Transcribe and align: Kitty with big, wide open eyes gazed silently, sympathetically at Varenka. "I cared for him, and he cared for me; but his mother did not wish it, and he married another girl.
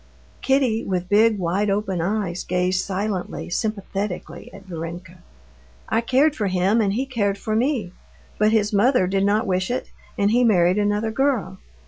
Kitty 0.41 0.83
with 0.83 1.09
big, 1.09 1.37
wide 1.37 1.69
open 1.69 2.01
eyes 2.01 2.43
gazed 2.43 2.83
silently, 2.83 3.51
sympathetically 3.51 4.51
at 4.51 4.65
Varenka. 4.65 5.19
"I 5.89 6.01
cared 6.01 6.35
for 6.35 6.47
him, 6.47 6.81
and 6.81 6.93
he 6.93 7.05
cared 7.05 7.37
for 7.37 7.55
me; 7.55 7.91
but 8.39 8.51
his 8.51 8.73
mother 8.73 9.05
did 9.05 9.23
not 9.23 9.45
wish 9.45 9.69
it, 9.69 9.91
and 10.17 10.31
he 10.31 10.43
married 10.43 10.79
another 10.79 11.11
girl. 11.11 11.59